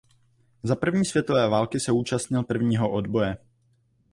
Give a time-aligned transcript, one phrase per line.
[0.63, 3.37] Za první světové války se účastnil prvního odboje.